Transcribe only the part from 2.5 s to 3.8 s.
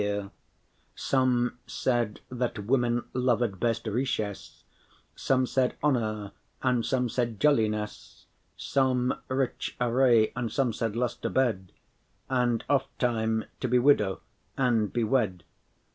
women loved